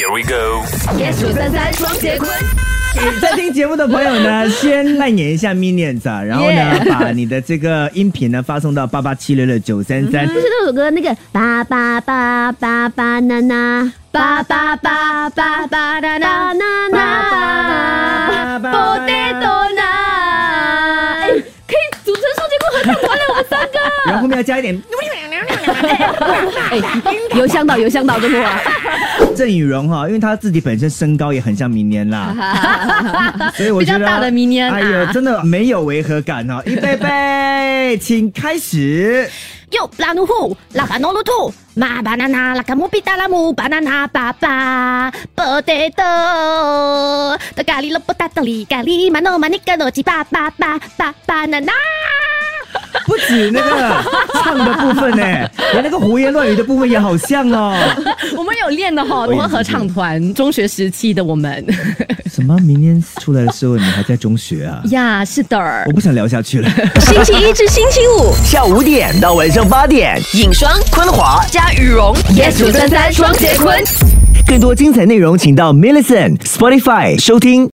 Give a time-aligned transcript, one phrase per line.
[0.00, 0.64] Here we go。
[0.96, 2.30] yes 九三三双节棍。
[3.20, 10.26] 在听节目的朋友呢，先扮演一下 Minions 啊，然后呢 Yeah 把你的这个音频呢发送到八八七六六九三三。
[10.26, 19.82] 就是那首歌那个巴巴巴巴巴娜娜，巴巴巴巴巴娜娜娜娜，potato 娜，
[21.20, 23.78] 哎，可以组成双节棍合唱团了，我们三个。
[24.06, 24.74] 然后后面要加一点
[27.36, 28.60] 有香岛有香岛的路啊
[29.36, 32.34] 郑雨荣哈因为他自己本身身高也很像明年啦。
[33.56, 36.62] 比较大的明年哎呀真的没有违和感哦。
[36.66, 39.28] 预备备请开始。
[39.98, 41.52] 拉虎拉诺兔
[42.02, 45.10] 巴娜娜拉卡姆比达拉姆巴娜娜巴巴
[45.54, 45.62] 的
[47.64, 51.72] 咖喱达里咖喱诺尼格巴巴巴巴巴娜娜
[53.06, 54.04] 不止那个
[54.42, 55.24] 唱的部分呢，
[55.72, 57.74] 连那个胡言乱语的部分也好像哦。
[58.36, 61.64] 我们有练的哈，我们合唱团中学时期的我们
[62.32, 62.56] 什么？
[62.60, 64.82] 明天出来的时候你还在中学啊？
[64.90, 66.70] 呀，是的我，不想聊下去了。
[67.00, 71.44] 星期一至星期五下午五点到晚上八点，影双昆华。
[71.50, 73.82] 加羽绒，yes 九三三双节棍。
[74.46, 77.68] 更多精彩内容，请到 m i l l i c e n t Spotify 收听。